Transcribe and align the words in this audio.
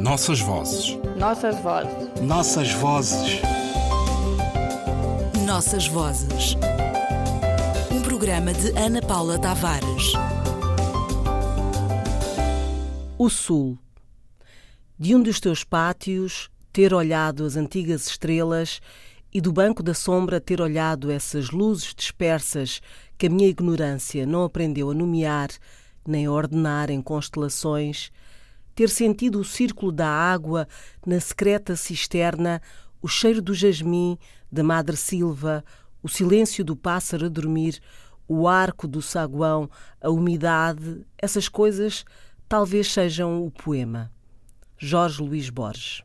Nossas 0.00 0.40
vozes. 0.40 0.98
Nossas 1.18 1.60
vozes. 1.60 2.22
Nossas 2.22 2.72
vozes. 2.72 3.42
Nossas 5.44 5.86
vozes. 5.88 6.56
Um 7.92 8.00
programa 8.00 8.54
de 8.54 8.70
Ana 8.78 9.02
Paula 9.02 9.38
Tavares. 9.38 10.14
O 13.18 13.28
Sul. 13.28 13.78
De 14.98 15.14
um 15.14 15.22
dos 15.22 15.38
teus 15.38 15.64
pátios, 15.64 16.48
ter 16.72 16.94
olhado 16.94 17.44
as 17.44 17.56
antigas 17.56 18.06
estrelas 18.06 18.80
e 19.30 19.38
do 19.38 19.52
banco 19.52 19.82
da 19.82 19.92
sombra 19.92 20.40
ter 20.40 20.62
olhado 20.62 21.10
essas 21.10 21.50
luzes 21.50 21.94
dispersas 21.94 22.80
que 23.18 23.26
a 23.26 23.30
minha 23.30 23.50
ignorância 23.50 24.24
não 24.24 24.44
aprendeu 24.44 24.90
a 24.90 24.94
nomear 24.94 25.50
nem 26.08 26.24
a 26.24 26.32
ordenar 26.32 26.90
em 26.90 27.02
constelações, 27.02 28.10
ter 28.80 28.88
sentido 28.88 29.38
o 29.38 29.44
círculo 29.44 29.92
da 29.92 30.08
água 30.08 30.66
na 31.04 31.20
secreta 31.20 31.76
cisterna, 31.76 32.62
o 33.02 33.06
cheiro 33.06 33.42
do 33.42 33.52
jasmim, 33.52 34.16
da 34.50 34.64
madre 34.64 34.96
silva, 34.96 35.62
o 36.02 36.08
silêncio 36.08 36.64
do 36.64 36.74
pássaro 36.74 37.26
a 37.26 37.28
dormir, 37.28 37.78
o 38.26 38.48
arco 38.48 38.88
do 38.88 39.02
saguão, 39.02 39.68
a 40.00 40.08
umidade, 40.08 41.04
essas 41.18 41.46
coisas 41.46 42.06
talvez 42.48 42.90
sejam 42.90 43.44
o 43.44 43.50
poema. 43.50 44.10
Jorge 44.78 45.22
Luís 45.22 45.50
Borges. 45.50 46.02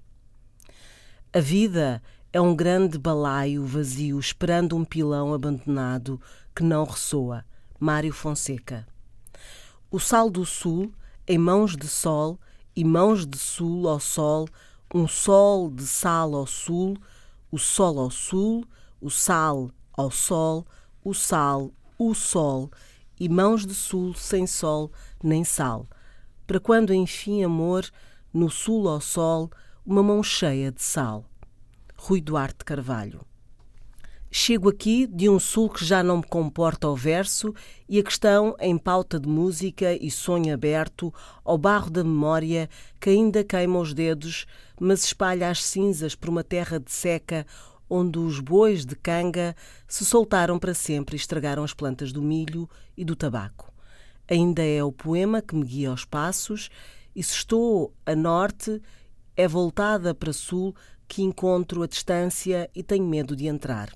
A 1.32 1.40
vida 1.40 2.04
é 2.34 2.42
um 2.42 2.54
grande 2.54 2.98
balaio 2.98 3.66
vazio 3.66 4.20
esperando 4.20 4.76
um 4.76 4.84
pilão 4.84 5.34
abandonado 5.34 6.20
que 6.54 6.62
não 6.62 6.84
ressoa. 6.84 7.46
Mário 7.80 8.12
Fonseca. 8.12 8.86
O 9.90 9.98
sal 9.98 10.30
do 10.30 10.46
sul, 10.46 10.92
em 11.26 11.38
mãos 11.38 11.78
de 11.78 11.88
sol, 11.88 12.38
e 12.76 12.84
mãos 12.84 13.26
de 13.26 13.38
sul 13.38 13.88
ao 13.88 14.00
sol, 14.00 14.48
um 14.94 15.08
sol 15.08 15.70
de 15.70 15.86
sal 15.86 16.36
ao 16.36 16.46
sul, 16.46 16.98
o 17.52 17.58
sol 17.58 18.00
ao 18.00 18.12
sul, 18.12 18.66
o 19.02 19.10
sal 19.10 19.72
ao 19.94 20.12
sol, 20.12 20.66
o 21.04 21.14
sal, 21.14 21.72
o 21.98 22.14
sol, 22.14 22.70
e 23.20 23.30
mãos 23.30 23.66
de 23.66 23.74
sul 23.74 24.14
sem 24.14 24.46
sol 24.46 24.92
nem 25.24 25.44
sal. 25.44 25.88
Para 26.46 26.60
quando 26.60 26.94
enfim 26.94 27.44
amor, 27.44 27.90
no 28.34 28.50
sul 28.50 28.90
ao 28.90 29.00
sol, 29.00 29.50
uma 29.86 30.04
mão 30.04 30.22
cheia 30.22 30.72
de 30.72 30.84
sal. 30.84 31.26
Rui 31.96 32.20
Duarte 32.20 32.66
Carvalho. 32.66 33.26
Chego 34.38 34.68
aqui 34.68 35.08
de 35.08 35.30
um 35.30 35.40
sul 35.40 35.70
que 35.70 35.86
já 35.86 36.04
não 36.04 36.18
me 36.18 36.24
comporta 36.24 36.88
ao 36.88 36.96
verso 36.96 37.56
e 37.88 37.98
a 37.98 38.04
questão 38.04 38.54
em 38.60 38.78
pauta 38.78 39.18
de 39.18 39.30
música 39.30 39.94
e 39.94 40.12
sonho 40.12 40.54
aberto 40.54 41.12
ao 41.42 41.58
barro 41.58 41.90
da 41.90 42.04
memória 42.04 42.70
que 43.00 43.12
ainda 43.12 43.46
queima 43.46 43.80
os 43.80 43.94
dedos, 43.94 44.46
mas 44.78 45.06
espalha 45.06 45.50
as 45.50 45.64
cinzas 45.64 46.16
por 46.16 46.28
uma 46.28 46.44
terra 46.44 46.82
de 46.82 46.92
seca 46.92 47.48
onde 47.90 48.20
os 48.20 48.42
bois 48.42 48.86
de 48.86 48.94
canga 48.98 49.56
se 49.88 50.04
soltaram 50.04 50.60
para 50.60 50.74
sempre 50.74 51.16
e 51.16 51.18
estragaram 51.18 51.64
as 51.64 51.74
plantas 51.74 52.12
do 52.12 52.22
milho 52.22 52.70
e 52.98 53.06
do 53.06 53.16
tabaco. 53.16 53.74
Ainda 54.30 54.62
é 54.62 54.84
o 54.84 54.92
poema 54.92 55.42
que 55.42 55.56
me 55.56 55.64
guia 55.64 55.92
aos 55.92 56.04
passos 56.04 56.70
e 57.16 57.24
se 57.24 57.36
estou 57.36 57.94
a 58.06 58.14
norte, 58.14 58.82
é 59.34 59.48
voltada 59.48 60.14
para 60.14 60.34
sul 60.34 60.76
que 61.08 61.24
encontro 61.24 61.84
a 61.84 61.88
distância 61.88 62.70
e 62.76 62.84
tenho 62.84 63.06
medo 63.06 63.34
de 63.34 63.48
entrar. 63.48 63.90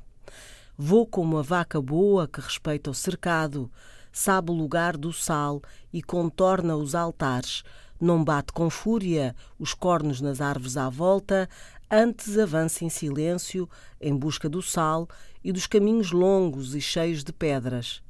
Vou 0.82 1.06
como 1.06 1.38
a 1.38 1.42
vaca 1.42 1.82
boa 1.82 2.26
que 2.26 2.40
respeita 2.40 2.90
o 2.90 2.94
cercado, 2.94 3.70
sabe 4.14 4.50
o 4.50 4.54
lugar 4.54 4.96
do 4.96 5.12
sal 5.12 5.62
e 5.92 6.02
contorna 6.02 6.78
os 6.78 6.96
altares, 6.96 7.64
não 8.00 8.24
bate 8.24 8.54
com 8.54 8.70
fúria 8.70 9.36
os 9.60 9.74
cornos 9.74 10.22
nas 10.22 10.40
árvores 10.40 10.78
à 10.78 10.88
volta, 10.88 11.50
antes 11.92 12.38
avança 12.38 12.86
em 12.86 12.90
silêncio 12.90 13.70
em 14.00 14.16
busca 14.16 14.48
do 14.48 14.62
sal 14.62 15.10
e 15.44 15.52
dos 15.52 15.68
caminhos 15.68 16.14
longos 16.14 16.74
e 16.74 16.80
cheios 16.80 17.26
de 17.26 17.34
pedras. 17.34 18.02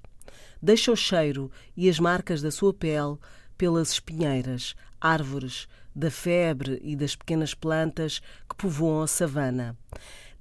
Deixa 0.62 0.92
o 0.92 0.96
cheiro 0.96 1.52
e 1.76 1.90
as 1.90 2.00
marcas 2.00 2.40
da 2.40 2.52
sua 2.52 2.72
pele 2.72 3.18
pelas 3.58 3.94
espinheiras, 3.94 4.76
árvores, 5.02 5.68
da 5.96 6.12
febre 6.12 6.80
e 6.84 6.96
das 6.96 7.16
pequenas 7.16 7.56
plantas 7.56 8.22
que 8.48 8.56
povoam 8.56 9.02
a 9.02 9.08
savana. 9.08 9.76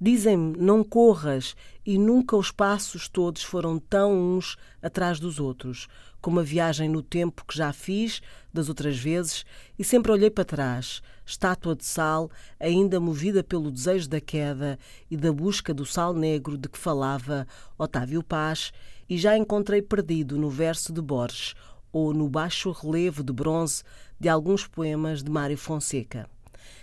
Dizem-me: 0.01 0.57
não 0.57 0.83
corras, 0.83 1.55
e 1.85 1.97
nunca 1.97 2.37
os 2.37 2.51
passos 2.51 3.09
todos 3.09 3.43
foram 3.43 3.77
tão 3.77 4.13
uns 4.13 4.55
atrás 4.81 5.19
dos 5.19 5.39
outros, 5.39 5.87
como 6.21 6.39
a 6.39 6.43
viagem 6.43 6.87
no 6.87 7.01
tempo 7.01 7.43
que 7.45 7.57
já 7.57 7.73
fiz 7.73 8.21
das 8.53 8.69
outras 8.69 8.97
vezes, 8.97 9.45
e 9.77 9.83
sempre 9.83 10.11
olhei 10.11 10.29
para 10.29 10.45
trás, 10.45 11.01
estátua 11.25 11.75
de 11.75 11.85
sal, 11.85 12.29
ainda 12.59 12.99
movida 12.99 13.43
pelo 13.43 13.71
desejo 13.71 14.07
da 14.07 14.21
queda 14.21 14.79
e 15.11 15.17
da 15.17 15.33
busca 15.33 15.73
do 15.73 15.85
sal 15.85 16.13
negro 16.13 16.57
de 16.57 16.69
que 16.69 16.77
falava 16.77 17.45
Otávio 17.77 18.23
Paz, 18.23 18.71
e 19.09 19.17
já 19.17 19.37
encontrei 19.37 19.81
perdido 19.81 20.37
no 20.37 20.49
verso 20.49 20.93
de 20.93 21.01
Borges 21.01 21.55
ou 21.91 22.13
no 22.13 22.29
baixo 22.29 22.71
relevo 22.71 23.23
de 23.23 23.33
bronze 23.33 23.83
de 24.19 24.29
alguns 24.29 24.67
poemas 24.67 25.23
de 25.23 25.31
Mário 25.31 25.57
Fonseca. 25.57 26.29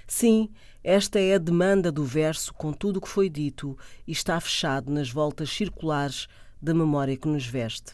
Sim, 0.07 0.51
esta 0.83 1.19
é 1.19 1.35
a 1.35 1.39
demanda 1.39 1.91
do 1.91 2.05
verso 2.05 2.55
com 2.55 2.73
tudo 2.73 2.99
o 2.99 3.01
que 3.01 3.09
foi 3.09 3.29
dito 3.29 3.77
e 4.07 4.13
está 4.13 4.41
fechado 4.41 4.93
nas 4.93 5.11
voltas 5.11 5.51
circulares 5.51 6.29
da 6.63 6.73
memória 6.73 7.17
que 7.17 7.29
nos 7.29 7.47
veste. 7.47 7.93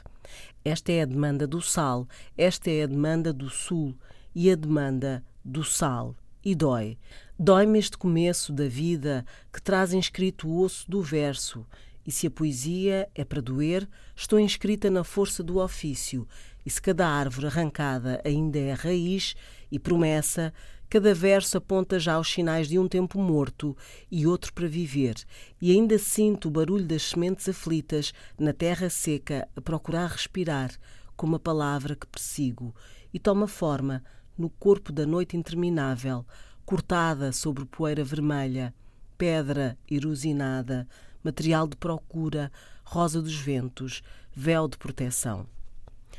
Esta 0.64 0.92
é 0.92 1.02
a 1.02 1.06
demanda 1.06 1.46
do 1.46 1.60
sal, 1.60 2.06
esta 2.36 2.70
é 2.70 2.82
a 2.82 2.86
demanda 2.86 3.32
do 3.32 3.50
sul 3.50 3.94
e 4.34 4.50
a 4.50 4.54
demanda 4.54 5.24
do 5.44 5.64
sal. 5.64 6.14
E 6.44 6.54
dói. 6.54 6.98
Dói-me 7.38 7.78
este 7.78 7.96
começo 7.96 8.52
da 8.52 8.66
vida 8.66 9.24
que 9.52 9.62
traz 9.62 9.92
inscrito 9.92 10.48
o 10.48 10.60
osso 10.60 10.90
do 10.90 11.00
verso. 11.00 11.64
E 12.06 12.10
se 12.10 12.26
a 12.26 12.30
poesia 12.30 13.08
é 13.14 13.24
para 13.24 13.40
doer, 13.40 13.88
estou 14.16 14.38
inscrita 14.38 14.90
na 14.90 15.04
força 15.04 15.42
do 15.42 15.58
ofício. 15.58 16.26
E 16.64 16.70
se 16.70 16.80
cada 16.80 17.08
árvore 17.08 17.46
arrancada 17.46 18.20
ainda 18.24 18.58
é 18.58 18.72
raiz 18.72 19.34
e 19.70 19.78
promessa, 19.78 20.52
Cada 20.92 21.14
verso 21.14 21.56
aponta 21.56 21.98
já 21.98 22.18
os 22.18 22.30
sinais 22.30 22.68
de 22.68 22.78
um 22.78 22.86
tempo 22.86 23.18
morto 23.18 23.74
e 24.10 24.26
outro 24.26 24.52
para 24.52 24.68
viver, 24.68 25.14
e 25.58 25.72
ainda 25.72 25.98
sinto 25.98 26.48
o 26.48 26.50
barulho 26.50 26.84
das 26.84 27.04
sementes 27.04 27.48
aflitas 27.48 28.12
na 28.38 28.52
terra 28.52 28.90
seca 28.90 29.48
a 29.56 29.60
procurar 29.62 30.08
respirar, 30.08 30.70
como 31.16 31.36
a 31.36 31.40
palavra 31.40 31.96
que 31.96 32.06
persigo, 32.06 32.74
e 33.10 33.18
toma 33.18 33.48
forma 33.48 34.04
no 34.36 34.50
corpo 34.50 34.92
da 34.92 35.06
noite 35.06 35.34
interminável, 35.34 36.26
cortada 36.62 37.32
sobre 37.32 37.64
poeira 37.64 38.04
vermelha, 38.04 38.74
pedra 39.16 39.78
erosinada, 39.90 40.86
material 41.22 41.66
de 41.66 41.76
procura, 41.76 42.50
rosa 42.84 43.20
dos 43.22 43.34
ventos, 43.34 44.02
véu 44.34 44.66
de 44.68 44.76
proteção. 44.76 45.46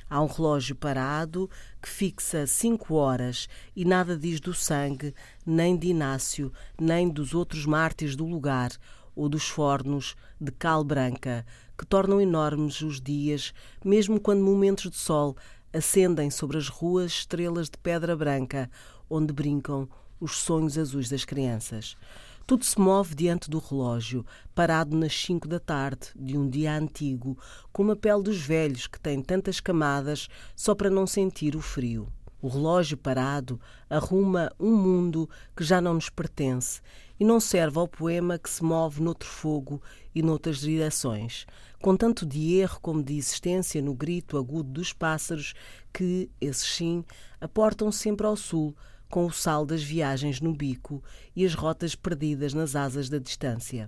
Há 0.10 0.22
um 0.22 0.28
relógio 0.28 0.76
parado 0.76 1.50
que 1.82 1.90
fixa 1.90 2.46
cinco 2.46 2.96
horas 2.96 3.48
e 3.76 3.84
nada 3.84 4.18
diz 4.18 4.40
do 4.40 4.54
sangue, 4.54 5.14
nem 5.46 5.76
de 5.76 5.88
Inácio, 5.88 6.54
nem 6.80 7.10
dos 7.10 7.34
outros 7.34 7.66
mártires 7.66 8.16
do 8.16 8.26
lugar 8.26 8.72
ou 9.16 9.28
dos 9.28 9.48
fornos 9.48 10.16
de 10.40 10.52
cal 10.52 10.84
branca, 10.84 11.46
que 11.78 11.86
tornam 11.86 12.22
enormes 12.22 12.82
os 12.82 13.02
dias, 13.02 13.54
mesmo 13.84 14.20
quando 14.20 14.44
momentos 14.44 14.90
de 14.90 14.98
sol 14.98 15.36
acendem 15.72 16.30
sobre 16.30 16.58
as 16.58 16.68
ruas 16.68 17.12
estrelas 17.12 17.70
de 17.70 17.78
pedra 17.78 18.16
branca, 18.16 18.70
onde 19.10 19.34
brincam 19.34 19.90
os 20.20 20.38
sonhos 20.38 20.78
azuis 20.78 21.10
das 21.10 21.26
crianças. 21.26 21.98
Tudo 22.46 22.66
se 22.66 22.78
move 22.78 23.16
diante 23.16 23.50
do 23.50 23.58
relógio, 23.58 24.26
parado 24.54 24.98
nas 24.98 25.14
cinco 25.14 25.48
da 25.48 25.62
tarde 25.62 26.10
de 26.14 26.38
um 26.38 26.50
dia 26.50 26.78
antigo, 26.78 27.38
com 27.72 27.90
a 27.90 27.96
pele 27.96 28.22
dos 28.22 28.38
velhos 28.38 28.86
que 28.86 29.00
tem 29.00 29.22
tantas 29.22 29.62
camadas 29.62 30.28
só 30.54 30.76
para 30.76 30.90
não 30.90 31.08
sentir 31.08 31.56
o 31.56 31.62
frio. 31.62 32.12
O 32.42 32.50
relógio 32.50 32.98
parado 32.98 33.62
arruma 33.90 34.52
um 34.60 34.76
mundo 34.76 35.30
que 35.56 35.64
já 35.64 35.80
não 35.80 35.94
nos 35.94 36.10
pertence 36.10 36.82
e 37.18 37.24
não 37.24 37.40
serve 37.40 37.80
ao 37.80 37.88
poema 37.88 38.38
que 38.38 38.50
se 38.50 38.62
move 38.62 39.02
noutro 39.02 39.30
fogo 39.30 39.82
e 40.14 40.22
noutras 40.22 40.60
direções, 40.60 41.46
com 41.82 41.96
tanto 41.96 42.26
de 42.26 42.56
erro 42.56 42.78
como 42.82 43.02
de 43.02 43.18
existência 43.18 43.82
no 43.82 43.94
grito 43.94 44.38
agudo 44.38 44.70
dos 44.70 44.92
pássaros 44.92 45.54
que, 45.94 46.30
esses 46.42 46.68
sim, 46.68 47.06
aportam 47.40 47.90
sempre 47.90 48.28
ao 48.28 48.36
sul, 48.36 48.76
com 49.14 49.28
o 49.28 49.32
sal 49.32 49.64
das 49.64 49.84
viagens 49.84 50.42
no 50.42 50.52
bico 50.52 51.04
e 51.36 51.46
as 51.46 51.54
rotas 51.54 51.94
perdidas 51.94 52.52
nas 52.52 52.76
asas 52.76 53.10
da 53.10 53.20
distância. 53.20 53.88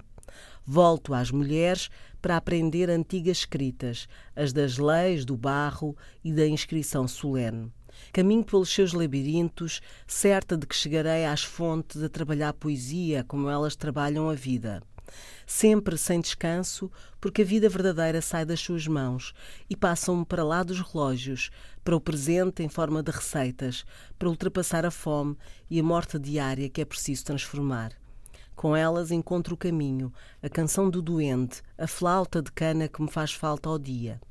Volto 0.63 1.15
às 1.15 1.31
mulheres 1.31 1.89
para 2.21 2.37
aprender 2.37 2.91
antigas 2.91 3.39
escritas, 3.39 4.07
as 4.35 4.53
das 4.53 4.77
leis, 4.77 5.25
do 5.25 5.35
barro 5.35 5.97
e 6.23 6.31
da 6.31 6.45
inscrição 6.45 7.07
solene. 7.07 7.73
Caminho 8.13 8.43
pelos 8.43 8.69
seus 8.69 8.93
labirintos, 8.93 9.81
certa 10.05 10.55
de 10.55 10.67
que 10.67 10.75
chegarei 10.75 11.25
às 11.25 11.43
fontes 11.43 12.03
a 12.03 12.09
trabalhar 12.09 12.53
poesia 12.53 13.23
como 13.23 13.49
elas 13.49 13.75
trabalham 13.75 14.29
a 14.29 14.35
vida. 14.35 14.83
Sempre 15.45 15.97
sem 15.97 16.21
descanso, 16.21 16.91
porque 17.19 17.41
a 17.41 17.45
vida 17.45 17.69
verdadeira 17.69 18.21
sai 18.21 18.45
das 18.45 18.59
suas 18.59 18.87
mãos 18.87 19.33
e 19.69 19.75
passam 19.75 20.23
para 20.23 20.43
lá 20.43 20.63
dos 20.63 20.79
relógios, 20.79 21.49
para 21.83 21.95
o 21.95 22.01
presente 22.01 22.63
em 22.63 22.69
forma 22.69 23.03
de 23.03 23.11
receitas, 23.11 23.85
para 24.17 24.29
ultrapassar 24.29 24.85
a 24.85 24.91
fome 24.91 25.37
e 25.69 25.79
a 25.79 25.83
morte 25.83 26.17
diária 26.17 26.69
que 26.69 26.81
é 26.81 26.85
preciso 26.85 27.25
transformar. 27.25 27.91
Com 28.55 28.75
elas 28.75 29.11
encontro 29.11 29.55
o 29.55 29.57
caminho, 29.57 30.13
a 30.41 30.47
canção 30.47 30.89
do 30.89 31.01
doente, 31.01 31.61
a 31.77 31.87
flauta 31.87 32.41
de 32.41 32.51
cana 32.51 32.87
que 32.87 33.01
me 33.01 33.11
faz 33.11 33.33
falta 33.33 33.67
ao 33.67 33.77
dia. 33.77 34.21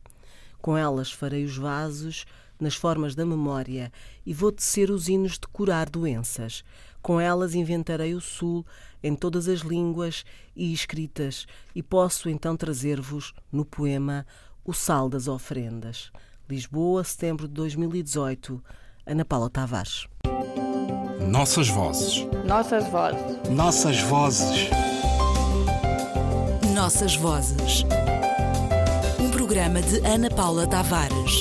Com 0.60 0.78
elas 0.78 1.12
farei 1.12 1.44
os 1.44 1.56
vasos 1.58 2.24
nas 2.58 2.74
formas 2.74 3.14
da 3.14 3.24
memória 3.24 3.92
e 4.24 4.32
vou 4.32 4.52
tecer 4.52 4.90
os 4.90 5.08
hinos 5.08 5.32
de 5.32 5.46
curar 5.52 5.88
doenças. 5.88 6.64
Com 7.02 7.20
elas 7.20 7.54
inventarei 7.54 8.14
o 8.14 8.20
sul 8.20 8.64
em 9.02 9.14
todas 9.14 9.48
as 9.48 9.60
línguas 9.60 10.24
e 10.56 10.72
escritas 10.72 11.46
e 11.74 11.82
posso 11.82 12.28
então 12.28 12.56
trazer-vos 12.56 13.34
no 13.52 13.64
poema 13.64 14.26
O 14.64 14.72
Sal 14.72 15.08
das 15.08 15.28
Ofrendas. 15.28 16.10
Lisboa, 16.48 17.04
setembro 17.04 17.46
de 17.46 17.54
2018. 17.54 18.62
Ana 19.06 19.24
Paula 19.24 19.50
Tavares. 19.50 20.06
Nossas 21.28 21.68
vozes. 21.68 22.26
Nossas 22.46 22.88
vozes. 22.88 23.48
Nossas 23.50 24.00
vozes. 24.00 24.70
Nossas 26.74 27.16
vozes. 27.16 27.84
Um 29.20 29.30
programa 29.30 29.80
de 29.82 29.98
Ana 30.06 30.30
Paula 30.30 30.66
Tavares. 30.66 31.40